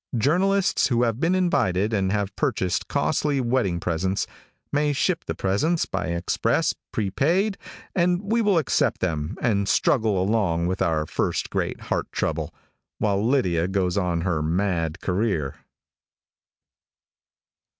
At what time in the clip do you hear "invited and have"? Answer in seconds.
1.35-2.35